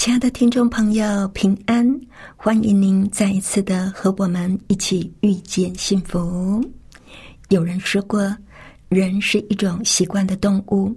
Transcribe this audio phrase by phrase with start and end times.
[0.00, 1.86] 亲爱的听众朋友，平安！
[2.34, 6.58] 欢迎您再一次的和我们一起遇见幸福。
[7.50, 8.34] 有人说过，
[8.88, 10.90] 人是一种习惯的动物。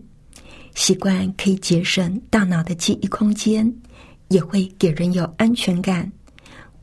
[0.74, 3.70] 习惯可以节省大脑的记忆空间，
[4.30, 6.10] 也会给人有安全感。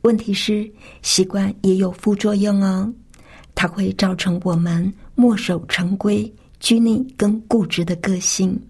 [0.03, 2.93] 问题是，习惯也有副作用哦，
[3.55, 8.61] 它会造成我们墨守成规、拘泥跟固执的个性，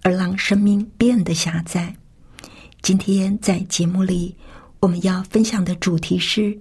[0.00, 1.94] 而让生命变得狭窄。
[2.86, 4.32] 今天在节目里，
[4.78, 6.56] 我们要分享的主题是：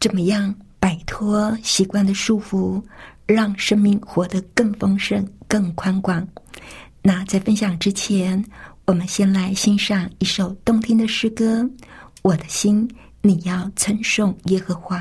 [0.00, 2.82] 怎么样摆脱习惯的束缚，
[3.26, 6.26] 让生命活得更丰盛、更宽广。
[7.00, 8.44] 那在分享之前，
[8.86, 11.62] 我们先来欣赏一首动听的诗歌，
[12.22, 12.90] 《我的心，
[13.22, 14.98] 你要称颂耶和华》。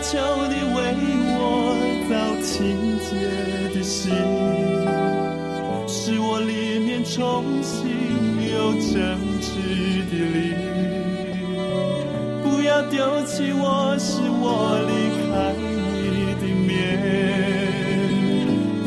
[0.00, 0.76] 求你为
[1.36, 1.36] 我
[2.08, 2.56] 造清
[3.04, 3.10] 洁
[3.74, 4.14] 的心，
[5.86, 7.76] 使我里面重新
[8.48, 8.96] 有正
[9.42, 9.50] 直
[10.08, 10.56] 的灵。
[12.42, 12.96] 不要丢
[13.26, 14.92] 弃我，使我离
[15.26, 16.68] 开你的面。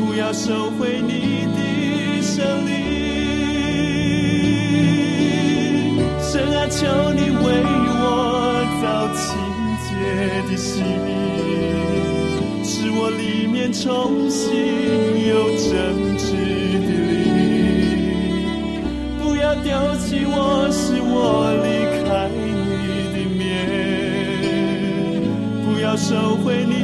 [0.18, 1.12] 要收回你
[6.74, 7.44] 求你为
[8.00, 8.04] 我
[8.80, 9.22] 造清
[9.84, 9.88] 洁
[10.50, 10.72] 的心。
[12.64, 14.48] 使我里面重新
[15.28, 15.70] 有真
[16.16, 16.32] 挚
[16.80, 18.00] 的灵，
[19.20, 19.68] 不要丢
[19.98, 21.66] 弃我，使我离
[22.08, 22.40] 开你
[23.12, 23.40] 的面，
[25.64, 26.81] 不要收回你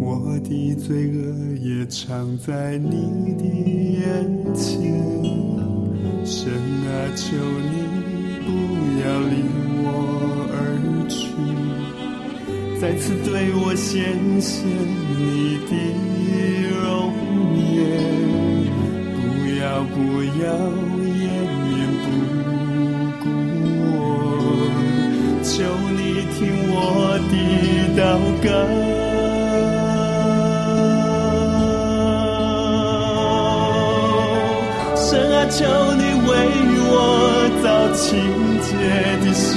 [0.00, 3.44] 我的罪恶也藏在你的
[4.00, 4.02] 眼
[4.54, 4.82] 前，
[6.24, 7.72] 神啊，求你
[8.44, 8.48] 不
[9.00, 9.32] 要离
[9.82, 9.86] 我
[10.52, 10.56] 而
[11.08, 11.16] 去，
[12.80, 14.02] 再次对我显
[14.40, 14.52] 现
[15.18, 15.72] 你的
[16.82, 16.82] 容
[17.56, 17.82] 颜，
[19.14, 19.18] 不
[19.60, 19.62] 要
[19.94, 19.96] 不
[20.42, 20.44] 要
[28.44, 28.52] 的祷告。
[35.36, 35.62] 啊，求
[35.94, 36.30] 你为
[36.90, 36.92] 我
[37.62, 38.02] 造清
[38.64, 38.66] 洁
[39.22, 39.52] 的心，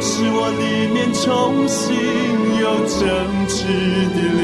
[0.00, 1.78] 使我里面重新
[2.58, 2.98] 有正
[3.46, 3.58] 直
[4.16, 4.42] 的灵。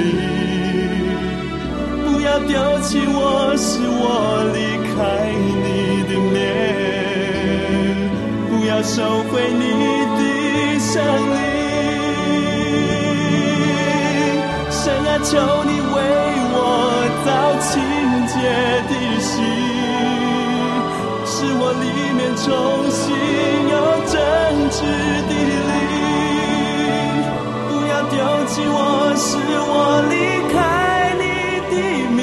[2.04, 4.56] 不要丢弃我，使我离
[4.92, 4.94] 开
[5.64, 5.66] 你
[6.04, 6.36] 的面，
[8.50, 8.94] 不要收
[9.32, 9.64] 回你
[10.18, 10.20] 的
[10.78, 11.55] 圣灵。
[15.28, 15.34] 求
[15.64, 15.96] 你为
[16.54, 16.62] 我
[17.26, 17.28] 造
[17.58, 17.72] 清
[18.30, 18.34] 洁
[18.86, 19.34] 的心，
[21.26, 21.84] 使我里
[22.14, 22.46] 面重
[22.88, 23.02] 新
[23.66, 23.74] 有
[24.06, 24.14] 真
[24.70, 24.78] 挚
[25.26, 25.32] 的
[25.66, 25.74] 灵。
[27.66, 28.14] 不要丢
[28.46, 28.78] 弃我，
[29.16, 29.26] 使
[29.66, 29.74] 我
[30.08, 30.14] 离
[30.54, 30.54] 开
[31.18, 31.24] 你
[31.74, 31.74] 的
[32.14, 32.22] 面，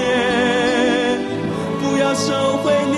[1.81, 2.31] 不要收
[2.63, 2.95] 回你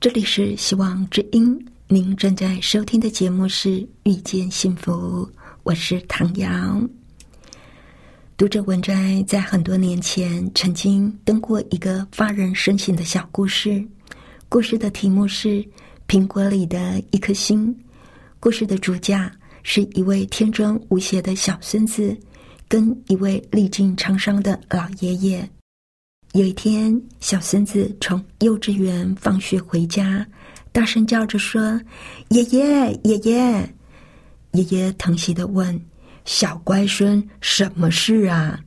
[0.00, 3.68] 这里是希望之音，您正在收听的节目是
[4.04, 4.90] 《遇见幸福》，
[5.62, 6.80] 我是唐瑶。
[8.34, 13.86] 读者文摘在很多年前曾经登过一个发人深省的小故事，
[14.48, 15.48] 故事的题目是
[16.08, 17.68] 《苹果里的一颗心》。
[18.40, 19.30] 故事的主角
[19.62, 22.16] 是一位天真无邪的小孙子，
[22.66, 25.46] 跟一位历尽沧桑的老爷爷。
[26.32, 30.24] 有一天，小孙子从幼稚园放学回家，
[30.70, 31.80] 大声叫着说
[32.30, 33.74] ：“爷爷，爷爷！”
[34.52, 35.78] 爷爷疼惜的问
[36.24, 38.60] ：“小乖孙，什么事啊？”“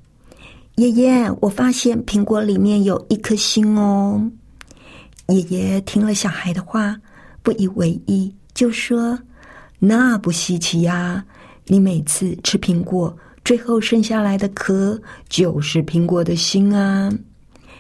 [0.76, 4.30] 爷爷，我发现苹果里面有一颗心哦。”
[5.30, 6.98] 爷爷听了小孩的话，
[7.42, 9.18] 不以为意，就说
[9.80, 11.24] ：“那不稀奇呀，
[11.68, 17.10] 你每次吃苹果，最后剩下来的壳就是苹果的心啊。”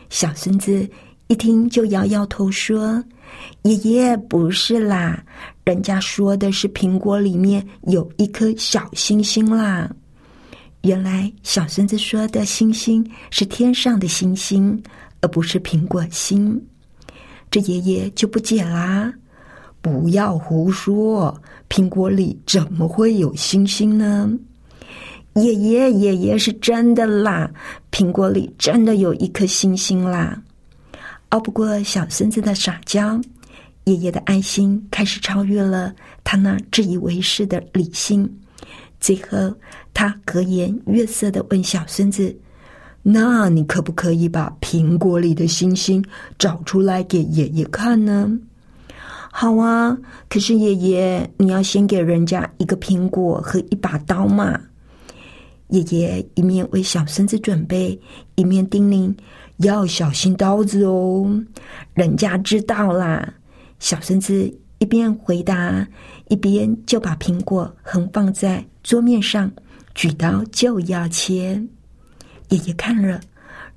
[0.09, 0.88] 小孙子
[1.27, 3.03] 一听就摇摇头说
[3.63, 5.23] ：“爷爷不是啦，
[5.63, 9.89] 人家说的是苹果里面有一颗小星星啦。
[10.81, 14.81] 原来小孙子说的星星是天上的星星，
[15.21, 16.61] 而不是苹果心。
[17.50, 19.11] 这爷爷就不解啦，
[19.81, 24.31] 不要胡说，苹果里怎么会有星星呢？”
[25.33, 27.50] 爷爷，爷爷是真的啦！
[27.91, 30.39] 苹果里真的有一颗星星啦！
[31.30, 33.19] 熬不过小孙子的撒娇，
[33.85, 35.91] 爷爷的爱心开始超越了
[36.24, 38.31] 他那自以为是的理性。
[39.00, 39.51] 最后，
[39.91, 42.36] 他和颜悦色的问小孙子
[43.01, 46.06] ：“那你可不可以把苹果里的星星
[46.38, 48.31] 找出来给爷爷看呢
[49.33, 49.97] ？”“好啊，
[50.29, 54.62] 可是爷爷，你要先给人家一个苹果和一把刀嘛。”
[55.73, 57.99] 爷爷一面为小孙子准备，
[58.35, 59.11] 一面叮咛
[59.57, 61.43] ：“要小心刀子哦。”
[61.95, 63.33] 人家知道啦。
[63.79, 65.87] 小孙子一边回答，
[66.27, 69.51] 一边就把苹果横放在桌面上，
[69.95, 71.59] 举刀就要切。
[72.49, 73.19] 爷爷看了，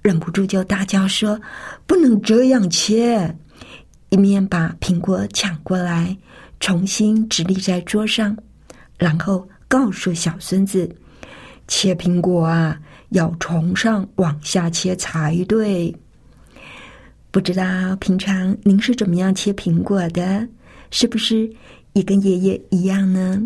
[0.02, 1.40] 忍不住就大叫说
[1.88, 3.34] ：“不能这样切！”
[4.10, 6.14] 一面把苹果抢过来，
[6.60, 8.36] 重新直立在桌上，
[8.98, 10.94] 然后告诉小孙子。
[11.68, 12.80] 切苹果啊，
[13.10, 15.94] 要从上往下切才对。
[17.30, 20.48] 不知道平常您是怎么样切苹果的？
[20.90, 21.50] 是不是
[21.92, 23.42] 也跟爷爷一样呢？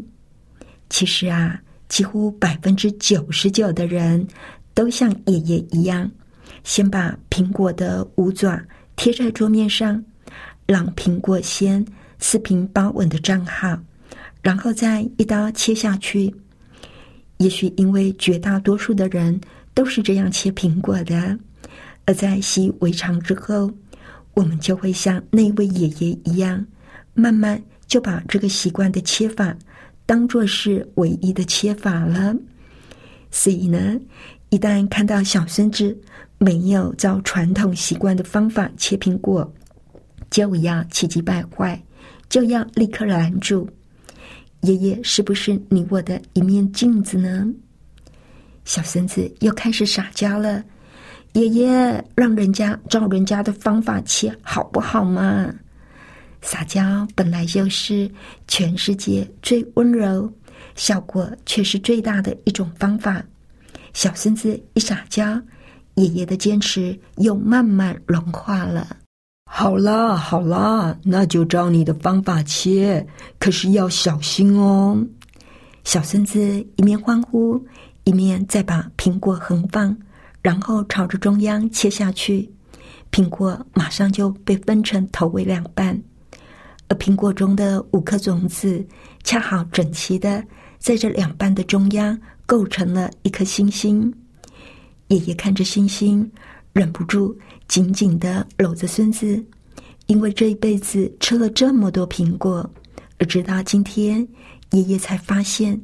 [0.90, 4.26] 其实啊，几乎百分之九十九的人
[4.74, 6.08] 都像爷爷一样，
[6.62, 8.62] 先把苹果的五爪
[8.94, 10.04] 贴在桌面上，
[10.66, 11.84] 让苹果先
[12.18, 13.76] 四平八稳的站好，
[14.42, 16.32] 然后再一刀切下去。
[17.40, 19.40] 也许因为绝大多数的人
[19.72, 21.38] 都是这样切苹果的，
[22.04, 23.70] 而在习以为常之后，
[24.34, 26.62] 我们就会像那位爷爷一样，
[27.14, 29.56] 慢慢就把这个习惯的切法
[30.04, 32.36] 当做是唯一的切法了。
[33.30, 33.98] 所以呢，
[34.50, 35.98] 一旦看到小孙子
[36.36, 39.50] 没有照传统习惯的方法切苹果，
[40.30, 41.82] 就要气急败坏，
[42.28, 43.66] 就要立刻拦住。
[44.62, 47.46] 爷爷是不是你我的一面镜子呢？
[48.64, 50.62] 小孙子又开始撒娇了。
[51.32, 55.52] 爷爷让人家照人家的方法切，好不好嘛？
[56.42, 58.10] 撒娇本来就是
[58.48, 60.30] 全世界最温柔、
[60.74, 63.24] 效果却是最大的一种方法。
[63.92, 65.40] 小孙子一撒娇，
[65.94, 68.96] 爷爷的坚持又慢慢融化了。
[69.52, 73.04] 好啦，好啦，那就照你的方法切，
[73.38, 75.04] 可是要小心哦。
[75.84, 76.40] 小孙子
[76.76, 77.62] 一面欢呼，
[78.04, 79.94] 一面再把苹果横放，
[80.40, 82.48] 然后朝着中央切下去。
[83.10, 86.00] 苹果马上就被分成头尾两半，
[86.88, 88.82] 而苹果中的五颗种子
[89.24, 90.42] 恰好整齐的
[90.78, 94.14] 在这两半的中央构成了一颗星星。
[95.08, 96.30] 爷爷看着星星，
[96.72, 97.36] 忍不住
[97.68, 99.44] 紧紧的搂着孙子，
[100.06, 102.68] 因为这一辈子吃了这么多苹果，
[103.18, 104.26] 而直到今天，
[104.70, 105.80] 爷爷才发现，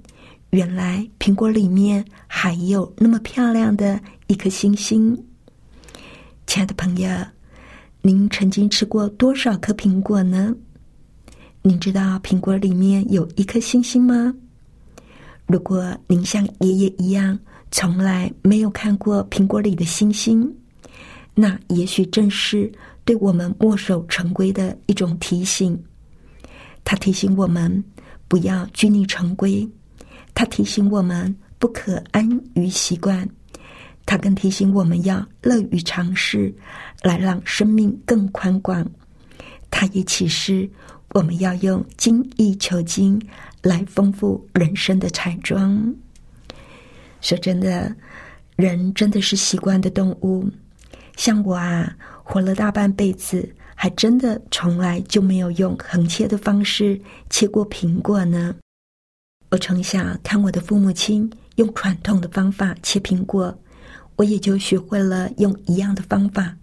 [0.51, 5.17] 原来苹果里面还有那么漂亮的一颗星星。
[6.47, 7.11] 亲爱的朋友，
[8.03, 10.55] 您曾经吃过多少颗苹果呢？
[11.63, 14.33] 您知道苹果里面有一颗星星吗？
[15.47, 17.37] 如果您像爷爷一样，
[17.73, 20.53] 从来没有看过苹果里的星星，
[21.39, 22.73] 那也许正是
[23.05, 25.79] 对我们墨守成规的一种提醒。
[26.83, 27.85] 他提醒我们
[28.27, 29.69] 不要拘泥成规，
[30.35, 33.29] 他提醒我们不可安于习惯。
[34.07, 36.55] 他更提醒我们要乐于尝试，
[37.03, 38.89] 来让生命更宽广。
[39.71, 40.67] 他也启示
[41.11, 43.21] 我们要用精益求精
[43.61, 45.95] 来丰富人生的彩妆。
[47.21, 47.95] 说真的，
[48.57, 50.49] 人真的是习惯的动物。
[51.17, 58.55] 像我啊，活了大半辈子，还真的从来就没有用横切的方式切过苹果呢。
[59.51, 63.57] 我从小看我的父母亲用传统的方法切苹果。
[64.17, 66.57] 我也就学会了用一样的方法，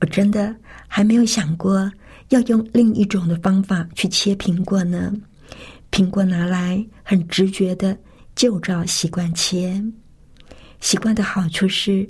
[0.00, 0.52] 我真的
[0.88, 1.88] 还没有想过
[2.30, 5.12] 要用另一种的方法去切苹果呢。
[5.92, 7.96] 苹果拿来很直觉的
[8.34, 9.80] 就照习惯切。
[10.80, 12.04] 习惯的好处是，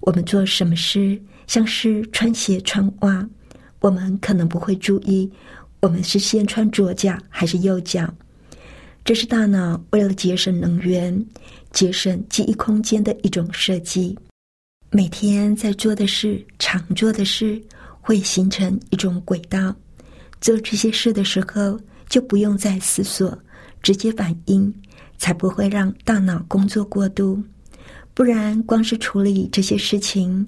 [0.00, 3.28] 我们做什么事，像是穿鞋穿袜，
[3.80, 5.30] 我们可能不会注意
[5.80, 8.12] 我们是先穿左脚还是右脚。
[9.04, 11.26] 这是大脑为了节省能源。
[11.72, 14.18] 节省记忆空间的一种设计。
[14.90, 17.62] 每天在做的事、常做的事，
[18.00, 19.72] 会形成一种轨道。
[20.40, 21.78] 做这些事的时候，
[22.08, 23.38] 就不用再思索，
[23.82, 24.74] 直接反应，
[25.16, 27.40] 才不会让大脑工作过度。
[28.14, 30.46] 不然，光是处理这些事情，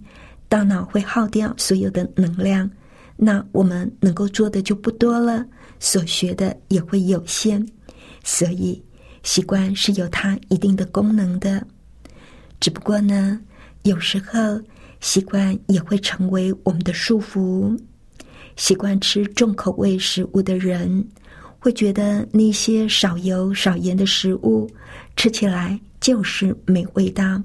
[0.49, 2.71] 大脑会耗掉所有的能量，
[3.17, 5.45] 那我们能够做的就不多了，
[5.81, 7.67] 所学的也会有限。
[8.25, 8.83] 所以。
[9.25, 11.65] 习惯是有它一定的功能的，
[12.59, 13.41] 只不过呢，
[13.85, 14.61] 有时候
[14.99, 17.79] 习惯也会成为我们的束缚。
[18.57, 21.07] 习惯吃重口味食物的人，
[21.61, 24.69] 会觉得那些少油少盐的食物
[25.15, 27.43] 吃起来就是没味道。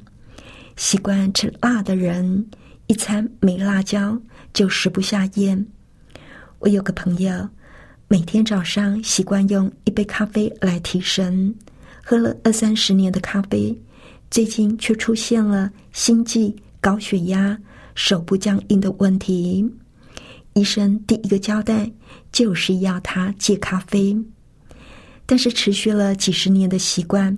[0.76, 2.46] 习惯吃辣的人，
[2.88, 4.20] 一餐没辣椒
[4.52, 5.66] 就食不下咽。
[6.60, 7.48] 我有个朋友。
[8.10, 11.54] 每天早上习惯用一杯咖啡来提神，
[12.02, 13.78] 喝了二三十年的咖啡，
[14.32, 17.60] 最近却出现了心悸、高血压、
[17.96, 19.70] 手部僵硬的问题。
[20.54, 21.92] 医生第一个交代
[22.32, 24.18] 就是要他戒咖啡，
[25.26, 27.38] 但是持续了几十年的习惯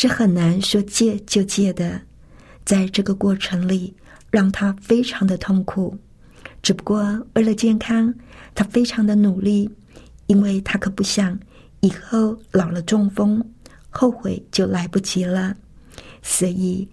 [0.00, 2.00] 是很难说戒就戒的，
[2.64, 3.92] 在这个过程里
[4.30, 5.98] 让他非常的痛苦。
[6.62, 7.02] 只不过
[7.34, 8.14] 为了健康，
[8.54, 9.68] 他非常的努力。
[10.28, 11.36] 因为他可不想
[11.80, 13.42] 以后老了中风，
[13.88, 15.56] 后悔就来不及了，
[16.22, 16.86] 所以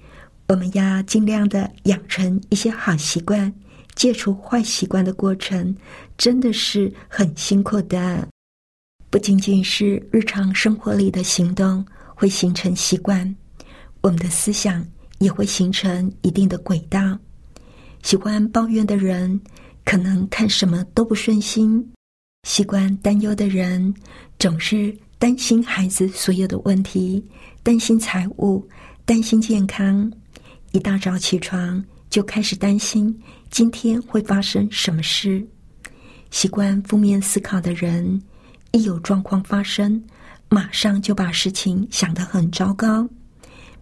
[0.48, 3.54] 我们要尽量的养成一些好习惯，
[3.94, 5.76] 戒除坏习惯的过程
[6.18, 8.26] 真的是很辛苦的。
[9.10, 11.86] 不仅仅是日常生活里的行动
[12.16, 13.36] 会形成习惯，
[14.02, 14.84] 我们的思想
[15.20, 17.20] 也会形成一定的轨道。
[18.02, 19.40] 喜欢抱怨的人，
[19.84, 21.86] 可能看什么都不顺心。
[22.48, 23.94] 习惯担忧的人，
[24.40, 27.24] 总是担心孩子所有的问题，
[27.64, 28.68] 担心财务，
[29.06, 30.12] 担心健康。
[30.72, 33.18] 一大早起床就开始担心
[33.50, 35.46] 今天会发生什么事。
[36.30, 38.22] 习惯负面思考的人，
[38.72, 40.04] 一有状况发生，
[40.50, 43.08] 马上就把事情想得很糟糕。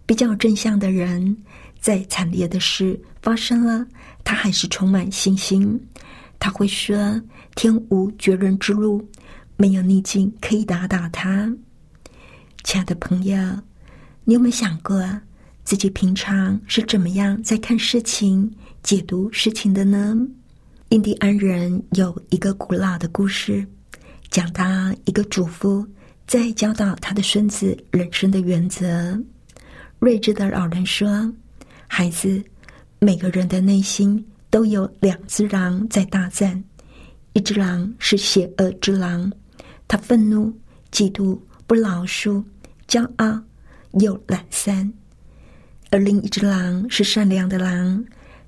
[0.06, 1.36] 比较正向的人，
[1.80, 3.86] 在惨烈的事发生了，
[4.22, 5.80] 他还是充满信心。
[6.38, 7.20] 他会说。
[7.56, 9.00] 天无绝人之路，
[9.56, 11.48] 没有逆境可以打倒他。
[12.64, 13.38] 亲爱的朋友，
[14.24, 15.00] 你有没有想过
[15.62, 18.52] 自己平常是怎么样在看事情、
[18.82, 20.16] 解读事情的呢？
[20.88, 23.64] 印第安人有一个古老的故事，
[24.30, 24.64] 讲到
[25.04, 25.86] 一个祖父
[26.26, 29.18] 在教导他的孙子人生的原则。
[29.98, 31.32] 睿智的老人说
[31.86, 32.42] ：“孩子，
[32.98, 36.62] 每个人的内心都有两只狼在大战。”
[37.34, 39.30] 一只狼是邪恶之狼，
[39.88, 40.52] 他愤怒、
[40.92, 42.42] 嫉妒、不饶恕、
[42.86, 43.42] 骄傲
[43.94, 44.88] 又懒散；
[45.90, 48.04] 而另一只狼是善良的狼，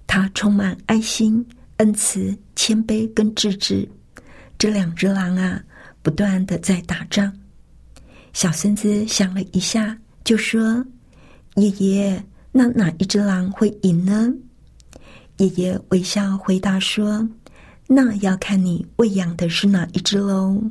[0.06, 1.44] 它充满爱心、
[1.78, 3.88] 恩慈、谦卑跟智智。
[4.56, 5.60] 这两只狼啊，
[6.00, 7.32] 不断的在打仗。
[8.36, 10.84] 小孙子想了一下，就说
[11.56, 14.30] ：“爷爷，那哪一只狼会赢呢？”
[15.38, 17.26] 爷爷微笑回答说
[17.88, 20.62] ：“那要看你喂养的是哪一只喽。”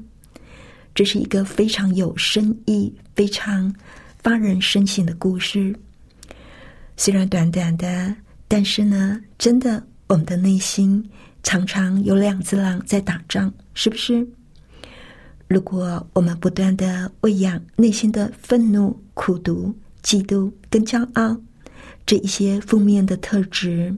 [0.94, 3.74] 这是一个非常有深意、非常
[4.22, 5.76] 发人深省的故事。
[6.96, 8.16] 虽然短短的，
[8.48, 11.04] 但是呢，真的，我们的内心
[11.42, 13.52] 常常有两只狼在打仗。
[13.74, 14.24] 是不是？
[15.48, 19.74] 如果我们不断的喂养内心的愤怒、苦毒、
[20.04, 21.40] 嫉妒跟骄傲
[22.06, 23.96] 这一些负面的特质，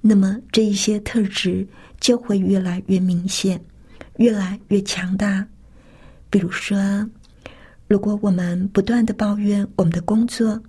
[0.00, 1.66] 那么这一些特质
[1.98, 3.60] 就会越来越明显，
[4.18, 5.44] 越来越强大。
[6.30, 6.78] 比如说，
[7.88, 10.60] 如果我们不断的抱怨我们的工作，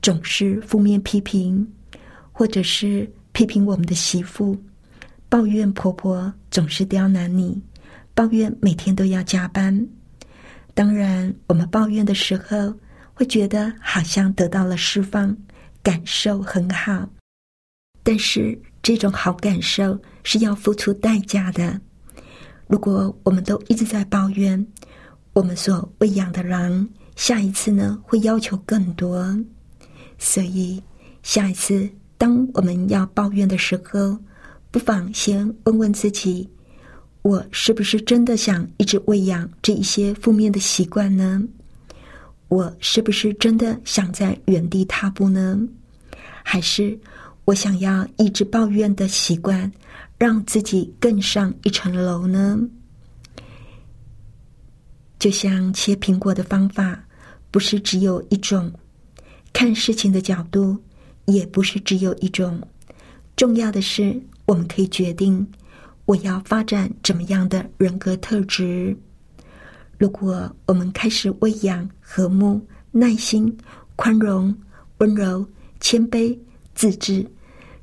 [0.00, 1.66] 总是负面批评，
[2.30, 4.56] 或者是批评我们的媳妇，
[5.28, 7.60] 抱怨婆婆总是刁难你。
[8.20, 9.88] 抱怨每天都要加班，
[10.74, 12.70] 当然，我们抱怨的时候
[13.14, 15.34] 会觉得好像得到了释放，
[15.82, 17.08] 感受很好。
[18.02, 21.80] 但是这种好感受是要付出代价的。
[22.66, 24.66] 如果我们都一直在抱怨，
[25.32, 26.86] 我们所喂养的狼
[27.16, 29.34] 下一次呢会要求更多。
[30.18, 30.78] 所以
[31.22, 34.18] 下一次当我们要抱怨的时候，
[34.70, 36.46] 不妨先问问自己。
[37.22, 41.42] 我是不是真的想一直喂养这一些负面的习惯呢？
[42.48, 45.60] 我是不是真的想在原地踏步呢？
[46.42, 46.98] 还是
[47.44, 49.70] 我想要一直抱怨的习惯，
[50.18, 52.58] 让自己更上一层楼呢？
[55.18, 57.04] 就像切苹果的方法，
[57.50, 58.70] 不是只有一种；
[59.52, 60.76] 看事情的角度，
[61.26, 62.58] 也不是只有一种。
[63.36, 65.46] 重要的是，我们可以决定。
[66.10, 68.96] 我要发展怎么样的人格特质？
[69.96, 73.56] 如果我们开始喂养和睦、耐心、
[73.94, 74.52] 宽容、
[74.98, 75.46] 温柔、
[75.78, 76.36] 谦卑、
[76.74, 77.24] 自制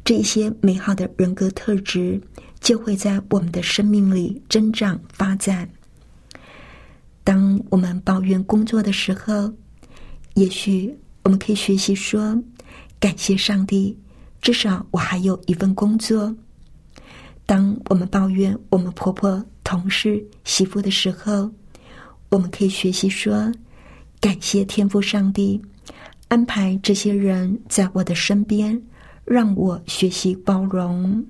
[0.04, 2.22] 这一些美好的人格特质，
[2.60, 5.70] 就会在我们的生命里增长发展。
[7.24, 9.50] 当我们抱怨工作的时候，
[10.34, 12.38] 也许我们可以学习说
[13.00, 13.98] ：“感谢上帝，
[14.42, 16.36] 至少我还有一份工作。”
[17.48, 21.50] 当我们抱怨我们婆婆、同事、媳妇的时候，
[22.28, 23.50] 我们可以学习说
[24.20, 25.60] ：“感谢天父上帝
[26.28, 28.80] 安排这些人在我的身边，
[29.24, 31.26] 让我学习包容。”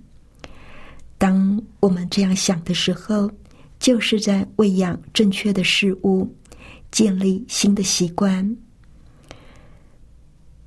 [1.20, 3.30] 当我们这样想的时候，
[3.78, 6.28] 就是在喂养正确的事物，
[6.90, 8.58] 建立新的习惯。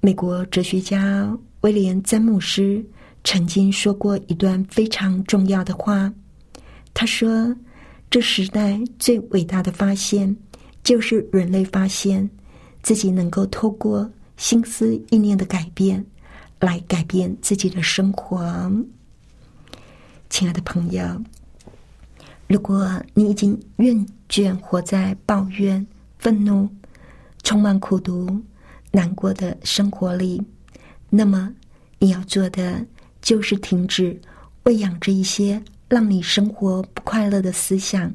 [0.01, 2.85] 美国哲学家威廉·詹姆斯。
[3.23, 6.13] 曾经说过一段非常重要的话，
[6.95, 7.55] 他说
[8.11, 10.35] ：“这时代最伟大的发现，
[10.83, 12.29] 就是人类发现
[12.83, 16.05] 自己能够透过心思意念的改变，
[16.61, 18.73] 来改变自己的生活。”
[20.31, 21.23] 亲爱的朋友，
[22.49, 25.87] 如果你已经厌倦活在抱怨、
[26.19, 26.69] 愤怒、
[27.43, 28.41] 充满苦毒、
[28.91, 30.43] 难过的生活里，
[31.11, 31.55] 那么
[31.99, 32.85] 你要做的。
[33.21, 34.19] 就是停止
[34.65, 38.13] 喂养这一些让你生活不快乐的思想，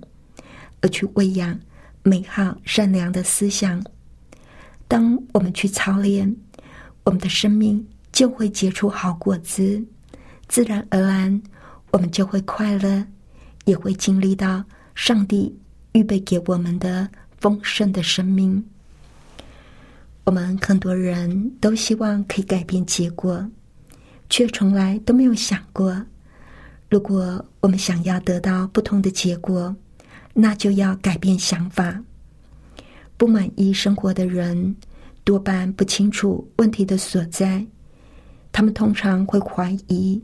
[0.81, 1.59] 而去喂养
[2.03, 3.83] 美好善良的思想。
[4.87, 6.35] 当我们去操练，
[7.03, 9.83] 我们的生命就会结出好果子，
[10.47, 11.41] 自然而然，
[11.91, 13.05] 我们就会快乐，
[13.65, 14.63] 也会经历到
[14.93, 15.53] 上帝
[15.93, 18.63] 预备给我们的丰盛的生命。
[20.23, 23.45] 我们很多人都希望可以改变结果。
[24.29, 26.03] 却从来都没有想过，
[26.89, 29.75] 如果我们想要得到不同的结果，
[30.33, 32.01] 那就要改变想法。
[33.17, 34.75] 不满意生活的人
[35.23, 37.65] 多半不清楚问题的所在，
[38.51, 40.21] 他们通常会怀疑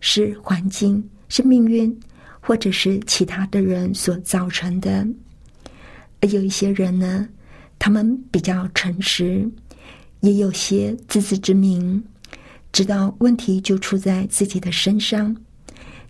[0.00, 1.98] 是环境、是命运，
[2.40, 5.06] 或者是其他的人所造成的。
[6.20, 7.28] 而有一些人呢，
[7.78, 9.48] 他们比较诚实，
[10.20, 12.02] 也有些自知之明。
[12.72, 15.34] 知道问题就出在自己的身上，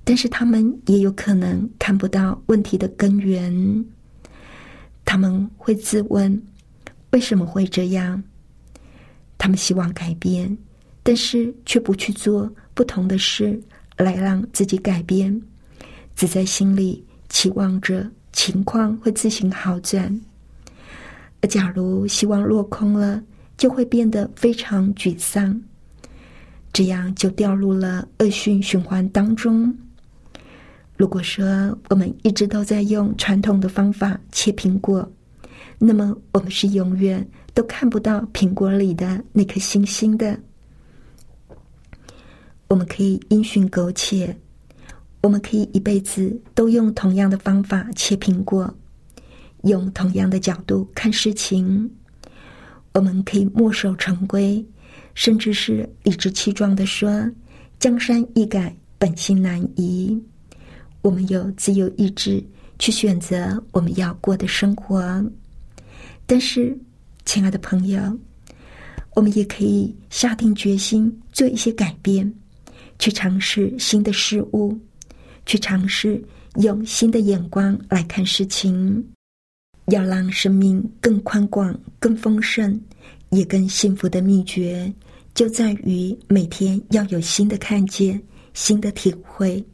[0.05, 3.85] 但是他们也有可能看不到问题的根源。
[5.05, 6.43] 他们会自问：
[7.11, 8.23] 为什么会这样？
[9.39, 10.57] 他们希望改变，
[11.03, 13.59] 但是却不去做不同的事
[13.97, 15.41] 来让自己改变，
[16.15, 20.13] 只在心里期望着情况会自行好转；
[21.41, 23.23] 而假如希望落空了，
[23.57, 25.59] 就会变得非常沮丧，
[26.79, 29.77] 这样就掉入了恶性循环当中。
[30.97, 35.11] 如果说我们一直都在用传统的方法切苹果，
[35.77, 40.39] 那么我们是永远都看不到苹果里的那颗星星的。
[42.69, 44.33] 我们可以因循苟且，
[45.21, 48.73] 我们可以一辈子都用同样的方法切苹果，
[49.65, 51.91] 用同样的角度看事情。
[52.95, 54.65] 我们可以墨守成规，
[55.19, 57.29] 甚至是理直气壮的说
[57.81, 60.17] ：“江山易改，本性难移。”
[61.03, 62.41] 我们有自由意志
[62.79, 65.21] 去选择我们要过的生活，
[66.25, 66.79] 但是，
[67.25, 68.01] 亲爱的朋友，
[69.17, 72.33] 我们也可以下定决心做一些改变，
[73.01, 74.79] 去尝试新的事物，
[75.45, 76.23] 去尝试
[76.61, 79.05] 用新的眼光来看事情，
[79.87, 82.81] 要让生命更宽广、更丰盛，
[83.31, 84.93] 也更幸福的秘诀，
[85.39, 88.21] 就在于每天要有新的看见、
[88.55, 89.65] 新的体会。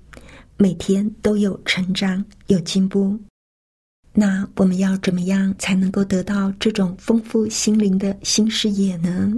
[0.59, 3.19] 每天都有成长，有进步。
[4.13, 9.33] 那我们要怎么样才能够得到这种丰富心灵的新视野呢？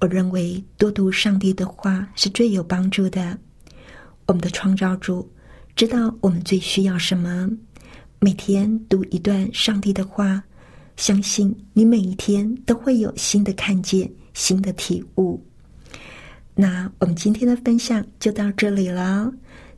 [0.00, 3.38] 我认为多读上帝的话是最有帮助的。
[4.24, 5.30] 我们的创造主
[5.76, 7.50] 知道我们最需要什么。
[8.18, 10.42] 每天读一段上帝的话，
[10.96, 15.42] 相信你每一天都会有新的看见、新的体悟。
[16.54, 19.32] 那我们今天的分享就到这里了。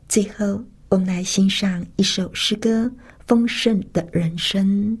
[0.09, 2.85] 最后，我们来欣赏一首诗歌
[3.25, 4.97] 《丰盛的人生》。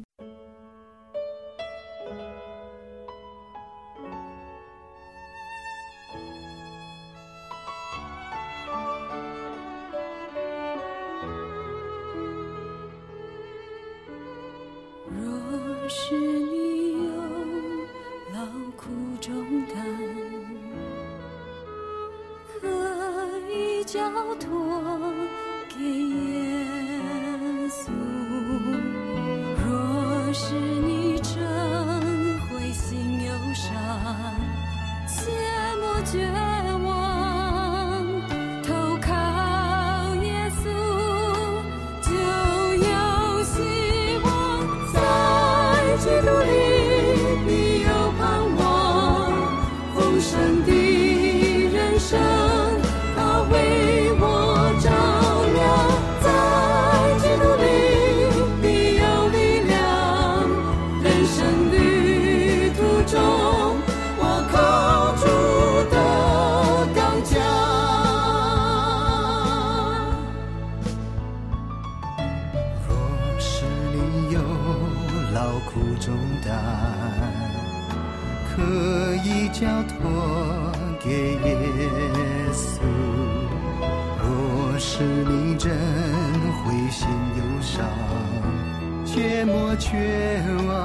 [89.95, 90.75] 绝望，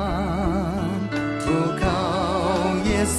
[1.40, 1.84] 投靠
[2.86, 3.18] 耶稣，